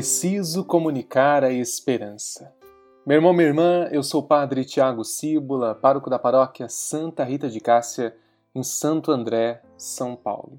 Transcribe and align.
preciso 0.00 0.64
comunicar 0.64 1.44
a 1.44 1.52
esperança. 1.52 2.54
Meu 3.04 3.16
irmão, 3.16 3.34
minha 3.34 3.48
irmã, 3.48 3.86
eu 3.92 4.02
sou 4.02 4.22
o 4.22 4.26
Padre 4.26 4.64
Tiago 4.64 5.04
Cíbula, 5.04 5.74
pároco 5.74 6.08
da 6.08 6.18
paróquia 6.18 6.70
Santa 6.70 7.22
Rita 7.22 7.50
de 7.50 7.60
Cássia, 7.60 8.16
em 8.54 8.62
Santo 8.62 9.12
André, 9.12 9.60
São 9.76 10.16
Paulo. 10.16 10.58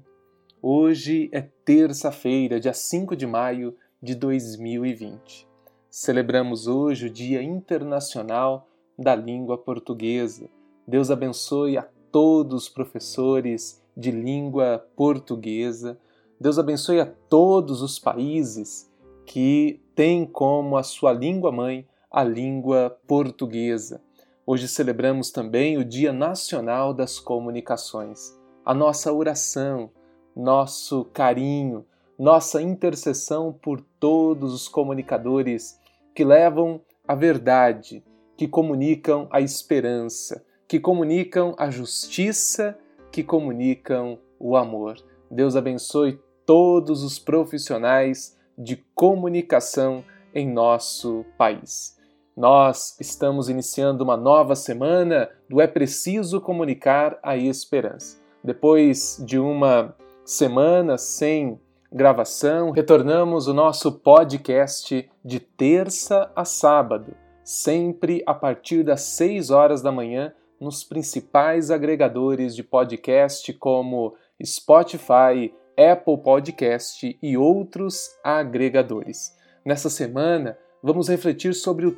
Hoje 0.62 1.28
é 1.32 1.40
terça-feira, 1.40 2.60
dia 2.60 2.72
5 2.72 3.16
de 3.16 3.26
maio 3.26 3.76
de 4.00 4.14
2020. 4.14 5.48
Celebramos 5.90 6.68
hoje 6.68 7.08
o 7.08 7.10
Dia 7.10 7.42
Internacional 7.42 8.68
da 8.96 9.16
Língua 9.16 9.58
Portuguesa. 9.58 10.48
Deus 10.86 11.10
abençoe 11.10 11.76
a 11.76 11.88
todos 12.12 12.62
os 12.62 12.68
professores 12.68 13.82
de 13.96 14.12
língua 14.12 14.86
portuguesa. 14.94 15.98
Deus 16.40 16.60
abençoe 16.60 17.00
a 17.00 17.06
todos 17.06 17.82
os 17.82 17.98
países 17.98 18.91
que 19.26 19.80
têm 19.94 20.24
como 20.26 20.76
a 20.76 20.82
sua 20.82 21.12
língua 21.12 21.52
mãe 21.52 21.86
a 22.12 22.22
língua 22.22 22.98
portuguesa. 23.06 24.02
Hoje 24.44 24.68
celebramos 24.68 25.30
também 25.30 25.78
o 25.78 25.84
Dia 25.84 26.12
Nacional 26.12 26.92
das 26.92 27.18
Comunicações. 27.18 28.38
A 28.62 28.74
nossa 28.74 29.10
oração, 29.10 29.90
nosso 30.36 31.06
carinho, 31.06 31.86
nossa 32.18 32.60
intercessão 32.60 33.50
por 33.50 33.80
todos 33.98 34.52
os 34.52 34.68
comunicadores 34.68 35.80
que 36.14 36.22
levam 36.22 36.82
a 37.08 37.14
verdade, 37.14 38.04
que 38.36 38.46
comunicam 38.46 39.26
a 39.30 39.40
esperança, 39.40 40.44
que 40.68 40.78
comunicam 40.78 41.54
a 41.56 41.70
justiça, 41.70 42.78
que 43.10 43.22
comunicam 43.22 44.18
o 44.38 44.54
amor. 44.54 44.96
Deus 45.30 45.56
abençoe 45.56 46.20
todos 46.44 47.02
os 47.02 47.18
profissionais 47.18 48.36
de 48.56 48.76
comunicação 48.94 50.04
em 50.34 50.50
nosso 50.50 51.24
país. 51.36 51.98
Nós 52.36 52.96
estamos 52.98 53.48
iniciando 53.48 54.02
uma 54.02 54.16
nova 54.16 54.54
semana 54.54 55.28
do 55.48 55.60
É 55.60 55.66
Preciso 55.66 56.40
Comunicar 56.40 57.18
a 57.22 57.36
Esperança. 57.36 58.18
Depois 58.42 59.22
de 59.24 59.38
uma 59.38 59.94
semana 60.24 60.96
sem 60.96 61.60
gravação, 61.92 62.70
retornamos 62.70 63.48
o 63.48 63.52
nosso 63.52 63.92
podcast 63.92 65.10
de 65.22 65.40
terça 65.40 66.32
a 66.34 66.44
sábado, 66.44 67.14
sempre 67.44 68.22
a 68.26 68.32
partir 68.32 68.82
das 68.82 69.02
6 69.02 69.50
horas 69.50 69.82
da 69.82 69.92
manhã, 69.92 70.32
nos 70.58 70.82
principais 70.84 71.70
agregadores 71.70 72.56
de 72.56 72.62
podcast 72.62 73.52
como 73.54 74.14
Spotify, 74.42 75.52
Apple 75.76 76.18
Podcast 76.18 77.18
e 77.22 77.36
outros 77.36 78.10
agregadores. 78.22 79.36
Nessa 79.64 79.88
semana, 79.88 80.58
vamos 80.82 81.08
refletir 81.08 81.54
sobre 81.54 81.96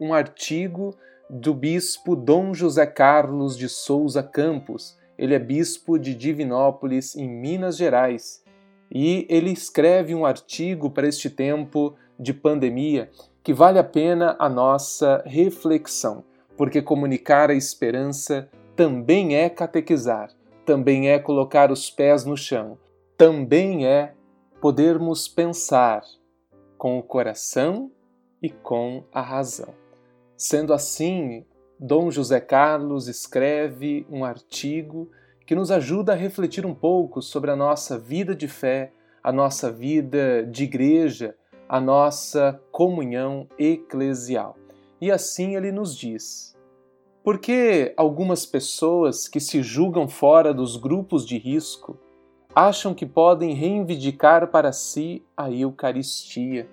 um 0.00 0.12
artigo 0.12 0.94
do 1.30 1.54
bispo 1.54 2.16
Dom 2.16 2.52
José 2.52 2.84
Carlos 2.86 3.56
de 3.56 3.68
Souza 3.68 4.22
Campos. 4.22 4.98
Ele 5.16 5.34
é 5.34 5.38
bispo 5.38 5.98
de 5.98 6.14
Divinópolis, 6.14 7.14
em 7.14 7.28
Minas 7.28 7.76
Gerais, 7.76 8.42
e 8.90 9.26
ele 9.30 9.50
escreve 9.50 10.14
um 10.14 10.26
artigo 10.26 10.90
para 10.90 11.06
este 11.06 11.30
tempo 11.30 11.94
de 12.18 12.34
pandemia 12.34 13.10
que 13.42 13.52
vale 13.52 13.78
a 13.78 13.84
pena 13.84 14.36
a 14.38 14.48
nossa 14.48 15.22
reflexão, 15.24 16.24
porque 16.56 16.82
comunicar 16.82 17.50
a 17.50 17.54
esperança 17.54 18.48
também 18.76 19.36
é 19.36 19.48
catequizar, 19.48 20.30
também 20.64 21.08
é 21.08 21.18
colocar 21.18 21.70
os 21.70 21.90
pés 21.90 22.24
no 22.24 22.36
chão, 22.36 22.78
também 23.22 23.86
é 23.86 24.14
podermos 24.60 25.28
pensar 25.28 26.02
com 26.76 26.98
o 26.98 27.02
coração 27.04 27.88
e 28.42 28.50
com 28.50 29.04
a 29.12 29.20
razão. 29.20 29.72
Sendo 30.36 30.74
assim, 30.74 31.46
Dom 31.78 32.10
José 32.10 32.40
Carlos 32.40 33.06
escreve 33.06 34.04
um 34.10 34.24
artigo 34.24 35.08
que 35.46 35.54
nos 35.54 35.70
ajuda 35.70 36.14
a 36.14 36.16
refletir 36.16 36.66
um 36.66 36.74
pouco 36.74 37.22
sobre 37.22 37.52
a 37.52 37.54
nossa 37.54 37.96
vida 37.96 38.34
de 38.34 38.48
fé, 38.48 38.90
a 39.22 39.30
nossa 39.30 39.70
vida 39.70 40.44
de 40.44 40.64
igreja, 40.64 41.36
a 41.68 41.80
nossa 41.80 42.60
comunhão 42.72 43.46
eclesial. 43.56 44.56
E 45.00 45.12
assim 45.12 45.54
ele 45.54 45.70
nos 45.70 45.96
diz: 45.96 46.56
por 47.22 47.38
que 47.38 47.94
algumas 47.96 48.44
pessoas 48.44 49.28
que 49.28 49.38
se 49.38 49.62
julgam 49.62 50.08
fora 50.08 50.52
dos 50.52 50.76
grupos 50.76 51.24
de 51.24 51.38
risco 51.38 51.96
acham 52.54 52.94
que 52.94 53.06
podem 53.06 53.54
reivindicar 53.54 54.48
para 54.48 54.72
si 54.72 55.24
a 55.36 55.50
Eucaristia? 55.50 56.68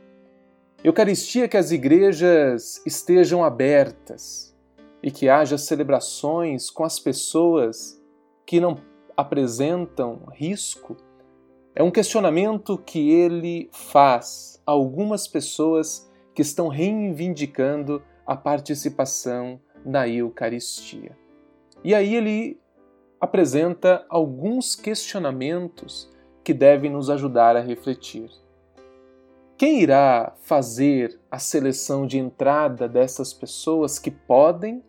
Eucaristia 0.84 1.48
que 1.48 1.58
as 1.58 1.72
igrejas 1.72 2.82
estejam 2.86 3.44
abertas 3.44 4.56
e 5.02 5.12
que 5.12 5.30
haja 5.30 5.58
celebrações 5.58 6.70
com 6.70 6.84
as 6.84 7.00
pessoas 7.00 8.02
que 8.46 8.60
não 8.60 8.78
apresentam 9.16 10.24
risco 10.34 10.96
é 11.76 11.84
um 11.84 11.92
questionamento 11.92 12.78
que 12.78 13.12
ele 13.12 13.70
faz 13.72 14.62
a 14.66 14.72
algumas 14.72 15.28
pessoas 15.28 16.10
que 16.34 16.42
estão 16.42 16.68
reivindicando 16.68 18.02
a 18.26 18.36
participação 18.36 19.60
na 19.86 20.08
Eucaristia. 20.08 21.18
E 21.84 21.96
aí 21.96 22.16
ele 22.16 22.60
apresenta 23.19 24.06
alguns 24.07 24.75
questionamentos 24.75 26.09
que 26.44 26.53
devem 26.53 26.90
nos 26.90 27.09
ajudar 27.09 27.56
a 27.56 27.62
refletir. 27.62 28.30
Quem 29.57 29.81
irá 29.81 30.34
fazer 30.44 31.19
a 31.30 31.38
seleção 31.38 32.07
de 32.07 32.18
entrada 32.18 32.88
dessas 32.88 33.34
pessoas 33.34 34.00
que 34.00 34.09
podem 34.09 34.81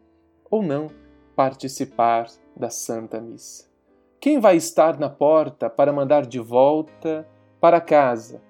ou 0.48 0.62
não 0.62 0.86
participar 1.34 2.28
da 2.56 2.70
Santa 2.70 3.20
Missa? 3.20 3.68
Quem 4.20 4.38
vai 4.38 4.56
estar 4.56 4.98
na 4.98 5.08
porta 5.08 5.68
para 5.68 5.92
mandar 5.92 6.24
de 6.24 6.38
volta 6.38 7.26
para 7.60 7.80
casa 7.80 8.40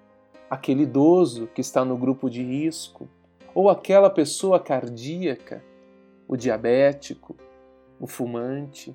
aquele 0.50 0.82
idoso 0.82 1.47
que 1.54 1.60
está 1.60 1.84
no 1.84 1.97
grupo 1.97 2.28
de 2.28 2.42
risco 2.42 3.08
ou 3.54 3.70
aquela 3.70 4.10
pessoa 4.10 4.60
cardíaca, 4.60 5.64
o 6.28 6.36
diabético, 6.36 7.36
o 7.98 8.06
fumante 8.06 8.94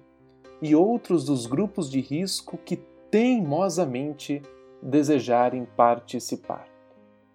e 0.62 0.76
outros 0.76 1.26
dos 1.26 1.46
grupos 1.46 1.90
de 1.90 2.00
risco 2.00 2.58
que 2.58 2.78
teimosamente 3.10 4.42
desejarem 4.82 5.68
participar? 5.76 6.68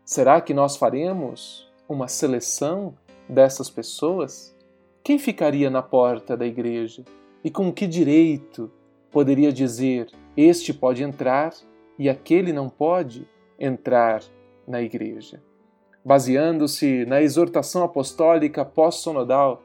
Será 0.05 0.41
que 0.41 0.53
nós 0.53 0.77
faremos 0.77 1.71
uma 1.89 2.09
seleção 2.09 2.95
dessas 3.29 3.71
pessoas? 3.71 4.57
Quem 5.03 5.19
ficaria 5.19 5.71
na 5.71 5.83
porta 5.83 6.37
da 6.37 6.47
igreja? 6.47 7.05
E 7.45 7.51
com 7.51 7.73
que 7.73 7.87
direito 7.87 8.71
poderia 9.11 9.53
dizer: 9.53 10.11
este 10.37 10.75
pode 10.75 11.03
entrar 11.03 11.53
e 11.99 12.09
aquele 12.09 12.53
não 12.53 12.69
pode 12.69 13.27
entrar 13.59 14.23
na 14.67 14.83
igreja? 14.83 15.43
Baseando-se 16.05 17.05
na 17.05 17.21
exortação 17.21 17.83
apostólica 17.83 18.65
pós-sonodal 18.65 19.63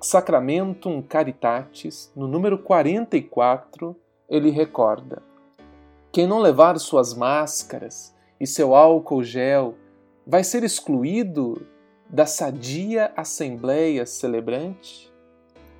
Sacramentum 0.00 1.02
Caritatis, 1.02 2.12
no 2.14 2.28
número 2.28 2.58
44, 2.58 3.96
ele 4.28 4.48
recorda: 4.48 5.20
quem 6.12 6.24
não 6.24 6.38
levar 6.38 6.78
suas 6.78 7.14
máscaras 7.14 8.14
e 8.38 8.46
seu 8.46 8.76
álcool 8.76 9.24
gel 9.24 9.74
vai 10.24 10.44
ser 10.44 10.62
excluído 10.62 11.66
da 12.08 12.26
sadia 12.26 13.12
assembleia 13.16 14.06
celebrante? 14.06 15.12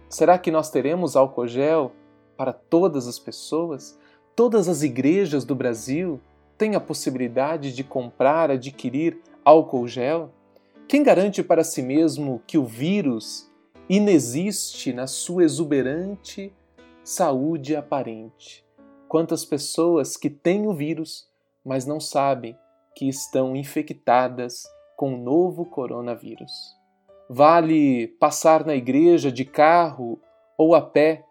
Será 0.08 0.36
que 0.36 0.50
nós 0.50 0.68
teremos 0.68 1.14
álcool 1.14 1.46
gel 1.46 1.92
para 2.36 2.52
todas 2.52 3.06
as 3.06 3.20
pessoas? 3.20 3.96
Todas 4.34 4.68
as 4.68 4.82
igrejas 4.82 5.44
do 5.44 5.54
Brasil 5.54 6.20
têm 6.56 6.74
a 6.74 6.80
possibilidade 6.80 7.72
de 7.72 7.84
comprar, 7.84 8.50
adquirir 8.50 9.20
álcool 9.44 9.86
gel? 9.86 10.30
Quem 10.88 11.04
garante 11.04 11.40
para 11.40 11.62
si 11.62 11.82
mesmo 11.82 12.42
que 12.46 12.58
o 12.58 12.64
vírus 12.64 13.47
inexiste 13.88 14.92
na 14.92 15.06
sua 15.06 15.44
exuberante 15.44 16.52
saúde 17.02 17.74
aparente? 17.74 18.64
Quantas 19.08 19.44
pessoas 19.44 20.16
que 20.16 20.28
têm 20.28 20.66
o 20.66 20.74
vírus 20.74 21.28
mas 21.68 21.84
não 21.84 22.00
sabem 22.00 22.56
que 22.96 23.06
estão 23.06 23.54
infectadas 23.54 24.64
com 24.96 25.14
o 25.14 25.18
novo 25.18 25.66
coronavírus. 25.66 26.74
Vale 27.28 28.08
passar 28.18 28.64
na 28.64 28.74
igreja 28.74 29.30
de 29.30 29.44
carro 29.44 30.18
ou 30.56 30.74
a 30.74 30.80
pé 30.80 31.26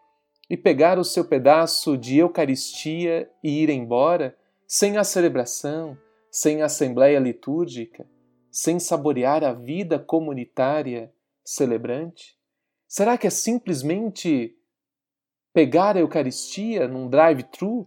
e 0.47 0.55
pegar 0.55 0.99
o 0.99 1.03
seu 1.03 1.25
pedaço 1.25 1.97
de 1.97 2.19
Eucaristia 2.19 3.29
e 3.43 3.63
ir 3.63 3.69
embora 3.71 4.37
sem 4.67 4.97
a 4.97 5.03
celebração, 5.03 5.97
sem 6.29 6.61
a 6.61 6.65
assembleia 6.65 7.19
litúrgica, 7.19 8.05
sem 8.51 8.79
saborear 8.79 9.43
a 9.43 9.53
vida 9.53 9.97
comunitária 9.97 11.11
celebrante? 11.43 12.36
Será 12.87 13.17
que 13.17 13.27
é 13.27 13.29
simplesmente 13.29 14.55
pegar 15.53 15.97
a 15.97 15.99
Eucaristia 15.99 16.87
num 16.87 17.09
drive-thru 17.09 17.85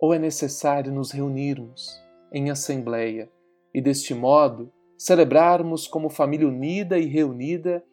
ou 0.00 0.14
é 0.14 0.18
necessário 0.18 0.90
nos 0.90 1.10
reunirmos 1.10 2.02
em 2.32 2.50
assembleia 2.50 3.30
e, 3.74 3.82
deste 3.82 4.14
modo, 4.14 4.72
celebrarmos 4.96 5.86
como 5.86 6.08
família 6.08 6.48
unida 6.48 6.98
e 6.98 7.04
reunida 7.04 7.84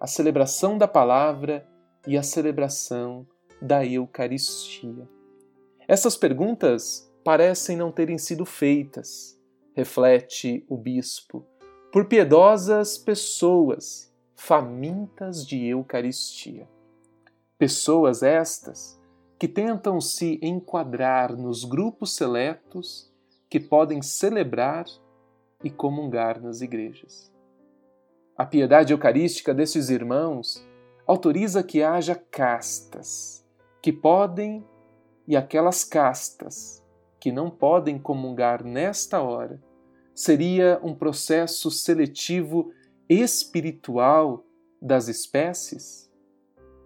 a 0.00 0.08
celebração 0.08 0.76
da 0.76 0.88
palavra 0.88 1.64
e 2.04 2.16
a 2.16 2.22
celebração 2.22 3.24
da 3.62 3.86
Eucaristia. 3.86 5.08
Essas 5.86 6.16
perguntas 6.16 7.08
parecem 7.22 7.76
não 7.76 7.92
terem 7.92 8.18
sido 8.18 8.44
feitas, 8.44 9.38
reflete 9.72 10.64
o 10.68 10.76
bispo, 10.76 11.46
por 11.92 12.06
piedosas 12.06 12.98
pessoas 12.98 14.09
famintas 14.42 15.46
de 15.46 15.66
Eucaristia. 15.66 16.66
Pessoas 17.58 18.22
estas 18.22 18.98
que 19.38 19.46
tentam 19.46 20.00
se 20.00 20.40
enquadrar 20.42 21.36
nos 21.36 21.62
grupos 21.62 22.16
seletos 22.16 23.12
que 23.50 23.60
podem 23.60 24.00
celebrar 24.00 24.86
e 25.62 25.68
comungar 25.68 26.40
nas 26.40 26.62
igrejas. 26.62 27.30
A 28.34 28.46
piedade 28.46 28.94
eucarística 28.94 29.52
desses 29.52 29.90
irmãos 29.90 30.66
autoriza 31.06 31.62
que 31.62 31.82
haja 31.82 32.14
castas 32.14 33.46
que 33.82 33.92
podem 33.92 34.66
e 35.28 35.36
aquelas 35.36 35.84
castas 35.84 36.82
que 37.20 37.30
não 37.30 37.50
podem 37.50 37.98
comungar 37.98 38.64
nesta 38.64 39.20
hora. 39.20 39.62
Seria 40.14 40.80
um 40.82 40.94
processo 40.94 41.70
seletivo 41.70 42.72
espiritual 43.10 44.44
das 44.80 45.08
espécies? 45.08 46.08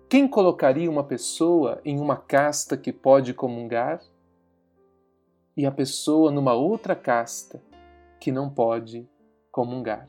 Quem 0.08 0.26
colocaria 0.26 0.90
uma 0.90 1.04
pessoa 1.04 1.82
em 1.84 2.00
uma 2.00 2.16
casta 2.16 2.78
que 2.78 2.90
pode 2.90 3.34
comungar 3.34 4.00
e 5.54 5.66
a 5.66 5.70
pessoa 5.70 6.30
numa 6.30 6.54
outra 6.54 6.96
casta 6.96 7.62
que 8.18 8.32
não 8.32 8.48
pode 8.48 9.06
comungar? 9.52 10.06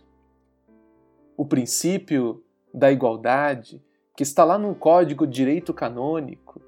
O 1.36 1.46
princípio 1.46 2.42
da 2.74 2.90
igualdade, 2.94 3.84
que 4.16 4.24
está 4.24 4.46
lá 4.46 4.58
no 4.58 4.74
Código 4.74 5.28
Direito 5.28 5.74
Canônico, 5.74 6.62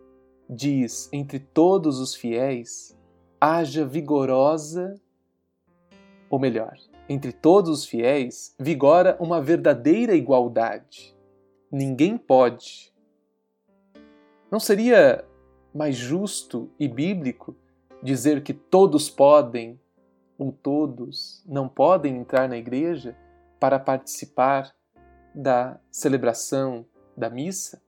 diz: 0.49 1.07
entre 1.13 1.39
todos 1.39 1.99
os 1.99 2.13
fiéis, 2.13 2.97
haja 3.39 3.85
vigorosa, 3.85 4.93
ou 6.29 6.37
melhor, 6.37 6.75
entre 7.09 7.31
todos 7.31 7.69
os 7.69 7.85
fiéis, 7.85 8.55
vigora 8.59 9.17
uma 9.19 9.41
verdadeira 9.41 10.13
igualdade. 10.13 11.15
Ninguém 11.71 12.17
pode. 12.17 12.93
Não 14.51 14.59
seria 14.59 15.25
mais 15.73 15.95
justo 15.95 16.69
e 16.79 16.87
bíblico 16.87 17.55
dizer 18.01 18.43
que 18.43 18.53
todos 18.53 19.09
podem 19.09 19.79
ou 20.37 20.51
todos 20.51 21.43
não 21.47 21.67
podem 21.67 22.17
entrar 22.17 22.47
na 22.47 22.57
igreja 22.57 23.17
para 23.59 23.79
participar 23.79 24.73
da 25.33 25.79
celebração 25.91 26.85
da 27.15 27.29
missa? 27.29 27.81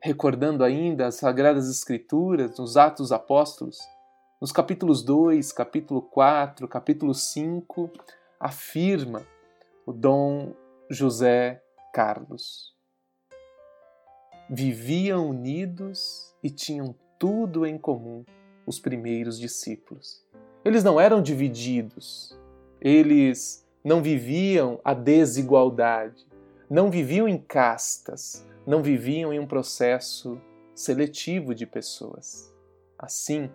Recordando 0.00 0.62
ainda 0.62 1.06
as 1.06 1.16
Sagradas 1.16 1.68
Escrituras 1.68 2.58
nos 2.58 2.76
Atos 2.76 3.10
Apóstolos, 3.10 3.78
nos 4.40 4.52
capítulos 4.52 5.02
2, 5.02 5.52
capítulo 5.52 6.02
4, 6.02 6.68
capítulo 6.68 7.14
5, 7.14 7.90
afirma 8.44 9.26
o 9.86 9.92
Dom 9.92 10.52
José 10.90 11.62
Carlos. 11.94 12.74
Viviam 14.50 15.30
unidos 15.30 16.36
e 16.42 16.50
tinham 16.50 16.94
tudo 17.18 17.64
em 17.64 17.78
comum 17.78 18.22
os 18.66 18.78
primeiros 18.78 19.38
discípulos. 19.38 20.22
Eles 20.62 20.84
não 20.84 21.00
eram 21.00 21.22
divididos, 21.22 22.38
eles 22.82 23.66
não 23.82 24.02
viviam 24.02 24.78
a 24.84 24.92
desigualdade, 24.92 26.26
não 26.68 26.90
viviam 26.90 27.26
em 27.26 27.38
castas, 27.38 28.46
não 28.66 28.82
viviam 28.82 29.32
em 29.32 29.40
um 29.40 29.46
processo 29.46 30.38
seletivo 30.74 31.54
de 31.54 31.64
pessoas. 31.64 32.54
Assim, 32.98 33.50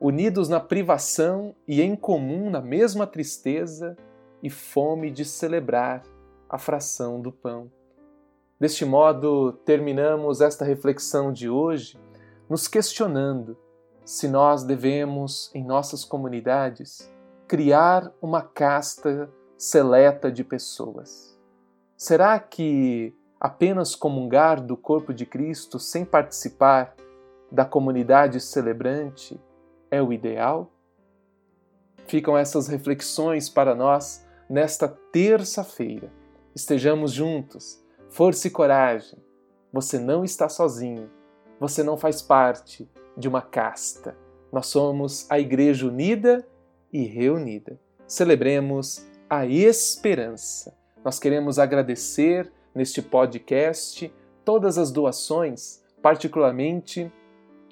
unidos 0.00 0.48
na 0.48 0.58
privação 0.58 1.54
e 1.68 1.82
em 1.82 1.94
comum 1.94 2.48
na 2.48 2.62
mesma 2.62 3.06
tristeza 3.06 3.96
e 4.42 4.48
fome 4.48 5.10
de 5.10 5.24
celebrar 5.26 6.02
a 6.48 6.56
fração 6.56 7.20
do 7.20 7.30
pão. 7.30 7.70
Deste 8.58 8.84
modo, 8.84 9.52
terminamos 9.64 10.40
esta 10.40 10.64
reflexão 10.64 11.32
de 11.32 11.50
hoje 11.50 11.98
nos 12.48 12.66
questionando 12.66 13.56
se 14.04 14.26
nós 14.26 14.64
devemos, 14.64 15.50
em 15.54 15.64
nossas 15.64 16.04
comunidades, 16.04 17.10
criar 17.46 18.10
uma 18.20 18.42
casta 18.42 19.30
seleta 19.56 20.32
de 20.32 20.42
pessoas. 20.42 21.38
Será 21.96 22.38
que 22.38 23.14
apenas 23.38 23.94
comungar 23.94 24.60
do 24.60 24.76
corpo 24.76 25.12
de 25.12 25.26
Cristo 25.26 25.78
sem 25.78 26.04
participar 26.04 26.94
da 27.52 27.64
comunidade 27.64 28.40
celebrante 28.40 29.38
é 29.90 30.02
o 30.02 30.12
ideal? 30.12 30.70
Ficam 32.06 32.36
essas 32.36 32.68
reflexões 32.68 33.48
para 33.48 33.74
nós 33.74 34.26
nesta 34.48 34.88
terça-feira. 34.88 36.10
Estejamos 36.54 37.12
juntos, 37.12 37.82
força 38.08 38.48
e 38.48 38.50
coragem. 38.50 39.18
Você 39.72 39.98
não 39.98 40.24
está 40.24 40.48
sozinho, 40.48 41.08
você 41.58 41.82
não 41.82 41.96
faz 41.96 42.20
parte 42.20 42.90
de 43.16 43.28
uma 43.28 43.42
casta. 43.42 44.16
Nós 44.52 44.66
somos 44.66 45.30
a 45.30 45.38
Igreja 45.38 45.86
unida 45.86 46.46
e 46.92 47.04
reunida. 47.04 47.78
Celebremos 48.06 49.06
a 49.28 49.46
esperança. 49.46 50.76
Nós 51.04 51.20
queremos 51.20 51.58
agradecer 51.58 52.52
neste 52.74 53.00
podcast 53.00 54.12
todas 54.44 54.76
as 54.76 54.90
doações, 54.90 55.82
particularmente 56.02 57.12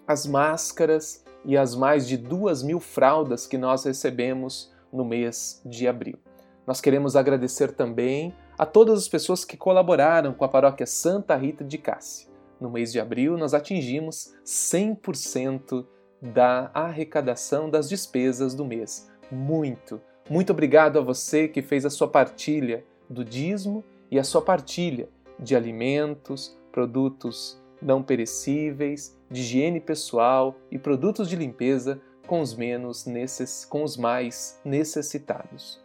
as 0.06 0.26
máscaras 0.26 1.25
e 1.48 1.56
as 1.56 1.74
mais 1.74 2.06
de 2.06 2.19
duas 2.19 2.62
mil 2.62 2.78
fraldas 2.78 3.46
que 3.46 3.56
nós 3.56 3.82
recebemos 3.82 4.70
no 4.93 5.02
mês 5.02 5.62
de 5.64 5.88
abril. 5.88 6.19
Nós 6.67 6.78
queremos 6.78 7.17
agradecer 7.17 7.72
também 7.72 8.34
a 8.58 8.67
todas 8.67 8.98
as 8.98 9.08
pessoas 9.08 9.46
que 9.46 9.56
colaboraram 9.56 10.34
com 10.34 10.44
a 10.44 10.48
paróquia 10.48 10.84
Santa 10.84 11.34
Rita 11.34 11.64
de 11.64 11.78
Cássia. 11.78 12.28
No 12.60 12.69
mês 12.69 12.93
de 12.93 13.00
abril, 13.00 13.38
nós 13.38 13.55
atingimos 13.55 14.34
100% 14.44 15.86
da 16.20 16.70
arrecadação 16.74 17.70
das 17.70 17.88
despesas 17.88 18.55
do 18.55 18.67
mês. 18.67 19.10
Muito, 19.32 20.02
muito 20.28 20.52
obrigado 20.52 20.98
a 20.98 21.02
você 21.02 21.48
que 21.48 21.62
fez 21.62 21.86
a 21.86 21.90
sua 21.90 22.08
partilha 22.08 22.84
do 23.08 23.24
dízimo 23.24 23.82
e 24.10 24.19
a 24.19 24.24
sua 24.24 24.43
partilha 24.43 25.08
de 25.40 25.56
alimentos, 25.56 26.55
produtos 26.70 27.58
não 27.81 28.03
perecíveis, 28.03 29.17
de 29.31 29.41
higiene 29.41 29.81
pessoal 29.81 30.56
e 30.70 30.79
produtos 30.79 31.29
de 31.29 31.37
limpeza 31.37 32.01
com 32.27 32.41
os 32.41 32.55
menos 32.55 33.06
necess... 33.06 33.65
com 33.65 33.82
os 33.82 33.97
mais 33.97 34.61
necessitados. 34.65 35.81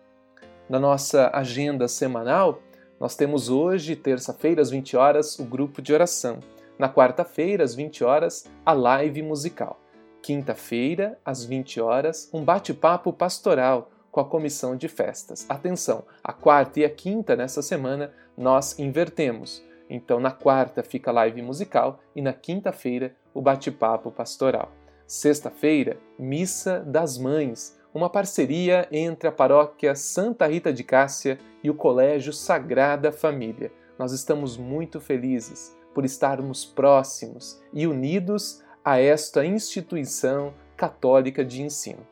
Na 0.70 0.80
nossa 0.80 1.30
agenda 1.34 1.88
semanal, 1.88 2.62
nós 3.00 3.16
temos 3.16 3.50
hoje, 3.50 3.96
terça-feira, 3.96 4.62
às 4.62 4.70
20 4.70 4.96
horas, 4.96 5.38
o 5.40 5.44
grupo 5.44 5.82
de 5.82 5.94
oração. 5.94 6.40
Na 6.80 6.90
quarta-feira, 6.90 7.64
às 7.64 7.76
20 7.76 8.04
horas, 8.04 8.46
a 8.66 8.74
live 8.74 9.22
musical. 9.22 9.80
Quinta-feira, 10.22 11.20
às 11.24 11.44
20 11.44 11.82
horas, 11.82 12.30
um 12.34 12.44
bate-papo 12.44 13.12
pastoral 13.12 13.92
com 14.10 14.20
a 14.20 14.26
comissão 14.26 14.76
de 14.76 14.88
festas. 14.88 15.46
Atenção, 15.50 16.06
a 16.24 16.32
quarta 16.32 16.80
e 16.80 16.86
a 16.86 16.90
quinta 16.90 17.36
nessa 17.36 17.62
semana 17.62 18.14
nós 18.38 18.78
invertemos. 18.80 19.64
Então, 19.94 20.20
na 20.20 20.32
quarta 20.32 20.82
fica 20.82 21.12
live 21.12 21.42
musical 21.44 22.00
e 22.16 22.22
na 22.22 22.34
quinta-feira 22.34 23.16
o 23.34 23.42
bate-papo 23.42 24.12
pastoral. 24.12 24.72
Sexta-feira, 25.06 25.98
Missa 26.18 26.80
das 26.80 27.18
Mães, 27.18 27.80
uma 27.94 28.10
parceria 28.10 28.88
entre 28.92 29.30
a 29.30 29.32
paróquia 29.32 29.94
Santa 29.94 30.48
Rita 30.48 30.74
de 30.74 30.84
Cássia 30.84 31.38
e 31.64 31.70
o 31.70 31.76
Colégio 31.76 32.34
Sagrada 32.34 33.12
Família. 33.12 33.72
Nós 34.00 34.12
estamos 34.12 34.58
muito 34.58 35.00
felizes 35.00 35.78
por 35.94 36.04
estarmos 36.04 36.66
próximos 36.66 37.62
e 37.72 37.86
unidos 37.86 38.64
a 38.84 39.00
esta 39.00 39.46
instituição 39.46 40.56
católica 40.76 41.46
de 41.46 41.62
ensino 41.62 42.06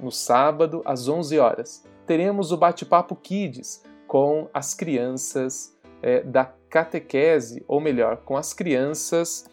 no 0.00 0.10
sábado, 0.12 0.82
às 0.84 1.08
11 1.08 1.38
horas, 1.38 1.84
teremos 2.06 2.52
o 2.52 2.56
Bate-Papo 2.56 3.16
Kids 3.16 3.82
com 4.06 4.48
as 4.54 4.74
crianças 4.74 5.76
é, 6.00 6.22
da 6.22 6.44
catequese, 6.68 7.64
ou 7.66 7.80
melhor, 7.80 8.18
com 8.18 8.36
as 8.36 8.52
crianças 8.52 9.48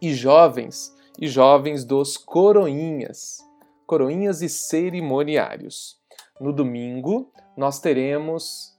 e 0.00 0.14
jovens 0.14 0.94
e 1.20 1.28
jovens 1.28 1.84
dos 1.84 2.16
coroinhas, 2.16 3.38
coroinhas 3.86 4.40
e 4.40 4.48
cerimoniários. 4.48 5.98
No 6.40 6.52
domingo, 6.52 7.30
nós 7.56 7.80
teremos 7.80 8.78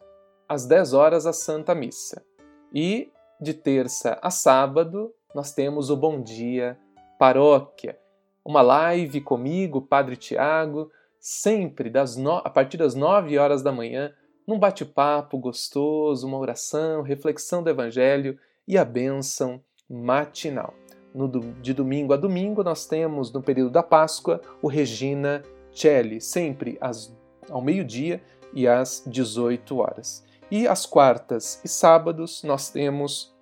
às 0.50 0.66
10 0.66 0.94
horas 0.94 1.26
a 1.28 1.34
Santa 1.34 1.76
Missa. 1.76 2.26
E 2.74 3.12
de 3.40 3.54
terça 3.54 4.18
a 4.22 4.32
sábado, 4.32 5.14
nós 5.36 5.54
temos 5.54 5.90
o 5.90 5.98
Bom 5.98 6.22
Dia 6.22 6.78
Paróquia, 7.20 8.00
uma 8.44 8.62
live 8.62 9.22
comigo, 9.22 9.82
Padre 9.82 10.16
Tiago, 10.16 10.92
sempre 11.20 11.90
das 11.90 12.16
no... 12.16 12.38
a 12.38 12.50
partir 12.50 12.78
das 12.78 12.96
9 12.96 13.38
horas 13.38 13.62
da 13.62 13.72
manhã, 13.72 14.12
num 14.52 14.60
bate-papo 14.60 15.38
gostoso, 15.38 16.28
uma 16.28 16.38
oração, 16.38 17.02
reflexão 17.02 17.64
do 17.64 17.70
Evangelho 17.70 18.38
e 18.68 18.78
a 18.78 18.84
bênção 18.84 19.62
matinal. 19.90 20.74
No, 21.16 21.30
de 21.62 21.74
domingo 21.74 22.12
a 22.12 22.18
domingo, 22.18 22.62
nós 22.62 22.86
temos, 22.86 23.32
no 23.32 23.42
período 23.42 23.72
da 23.72 23.82
Páscoa, 23.82 24.42
o 24.62 24.68
Regina 24.68 25.42
Celli, 25.74 26.20
sempre 26.20 26.78
às, 26.82 27.16
ao 27.50 27.62
meio-dia 27.62 28.22
e 28.54 28.68
às 28.68 29.04
18 29.08 29.78
horas. 29.78 30.22
E 30.52 30.68
às 30.68 30.86
quartas 30.86 31.62
e 31.64 31.70
sábados, 31.70 32.44
nós 32.44 32.70
temos 32.70 33.34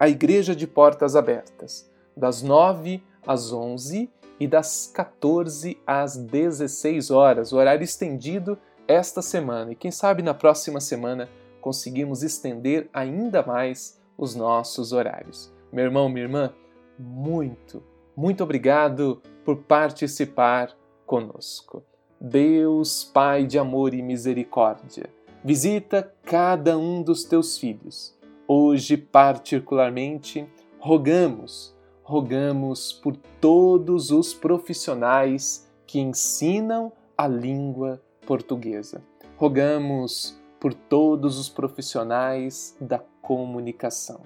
a 0.00 0.08
Igreja 0.08 0.54
de 0.54 0.66
Portas 0.66 1.14
Abertas, 1.14 1.88
das 2.16 2.42
9 2.42 3.00
às 3.24 3.52
11 3.52 4.10
e 4.40 4.48
das 4.48 4.90
14 4.92 5.78
às 5.86 6.16
16 6.16 7.12
horas, 7.12 7.52
o 7.52 7.56
horário 7.56 7.84
estendido 7.84 8.58
esta 8.86 9.22
semana. 9.22 9.72
E 9.72 9.76
quem 9.76 9.90
sabe 9.90 10.22
na 10.22 10.34
próxima 10.34 10.80
semana 10.80 11.28
conseguimos 11.60 12.22
estender 12.22 12.88
ainda 12.92 13.42
mais 13.42 14.00
os 14.16 14.34
nossos 14.34 14.92
horários. 14.92 15.52
Meu 15.72 15.84
irmão, 15.84 16.08
minha 16.08 16.24
irmã, 16.24 16.52
muito, 16.98 17.82
muito 18.16 18.44
obrigado 18.44 19.20
por 19.44 19.56
participar 19.56 20.76
conosco. 21.04 21.82
Deus, 22.20 23.04
Pai 23.04 23.44
de 23.44 23.58
amor 23.58 23.92
e 23.92 24.00
misericórdia, 24.00 25.10
visita 25.42 26.14
cada 26.22 26.78
um 26.78 27.02
dos 27.02 27.24
teus 27.24 27.58
filhos. 27.58 28.16
Hoje, 28.46 28.96
particularmente, 28.96 30.46
rogamos, 30.78 31.74
rogamos 32.02 32.92
por 32.92 33.16
todos 33.40 34.10
os 34.10 34.32
profissionais 34.32 35.68
que 35.86 35.98
ensinam 35.98 36.92
a 37.16 37.26
língua 37.26 38.00
portuguesa. 38.26 39.02
Rogamos 39.36 40.40
por 40.60 40.72
todos 40.72 41.38
os 41.38 41.48
profissionais 41.48 42.76
da 42.80 42.98
comunicação. 43.20 44.22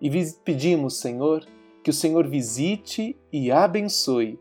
E 0.00 0.10
pedimos, 0.44 0.98
Senhor, 0.98 1.46
que 1.82 1.90
o 1.90 1.94
Senhor 1.94 2.26
visite 2.26 3.16
e 3.32 3.50
abençoe 3.50 4.38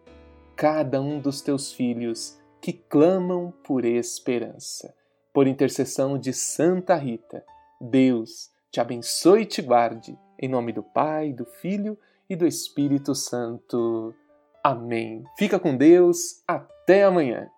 cada 0.56 1.02
um 1.02 1.20
dos 1.20 1.42
teus 1.42 1.72
filhos 1.72 2.38
que 2.62 2.74
clamam 2.74 3.54
por 3.64 3.86
esperança. 3.86 4.94
Por 5.34 5.48
intercessão 5.48 6.18
de 6.18 6.34
Santa 6.34 6.96
Rita, 6.96 7.46
Deus 7.80 8.50
te 8.72 8.80
abençoe 8.80 9.44
e 9.44 9.46
te 9.46 9.62
guarde. 9.62 10.18
Em 10.40 10.50
nome 10.50 10.74
do 10.74 10.84
Pai, 10.84 11.32
do 11.32 11.46
Filho 11.46 11.98
e 12.30 12.36
do 12.36 12.46
Espírito 12.46 13.16
Santo. 13.16 14.14
Amém. 14.64 15.24
Fica 15.38 15.60
com 15.60 15.78
Deus. 15.78 16.44
Até 16.48 17.04
amanhã. 17.04 17.50